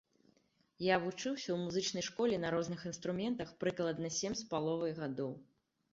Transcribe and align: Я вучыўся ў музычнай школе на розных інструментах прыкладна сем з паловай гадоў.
Я 0.83 0.95
вучыўся 1.03 1.45
ў 1.51 1.57
музычнай 1.65 2.05
школе 2.09 2.35
на 2.45 2.49
розных 2.55 2.79
інструментах 2.93 3.55
прыкладна 3.65 4.07
сем 4.19 4.33
з 4.41 4.53
паловай 4.55 4.91
гадоў. 5.03 5.31